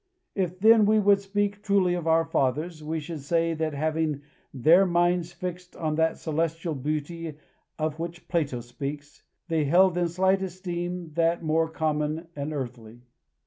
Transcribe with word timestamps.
If, 0.33 0.57
then, 0.59 0.87
we 0.87 0.97
would 0.97 1.21
speak 1.21 1.61
truly 1.61 1.93
of 1.93 2.07
our 2.07 2.25
fathers, 2.25 2.83
we 2.83 2.99
should 2.99 3.19
say 3.19 3.53
that, 3.53 3.75
having 3.75 4.23
their 4.51 4.83
minds 4.83 5.31
fixed 5.31 5.75
on 5.75 5.93
that 5.93 6.17
celestial 6.17 6.73
beauty 6.73 7.37
of 7.77 7.99
which 7.99 8.27
Plato 8.27 8.61
speaks, 8.61 9.21
they 9.47 9.65
held 9.65 9.99
in 9.99 10.07
slight 10.07 10.41
esteem 10.41 11.11
that 11.13 11.43
more 11.43 11.69
common 11.69 12.29
and 12.35 12.51
earthly. 12.51 13.03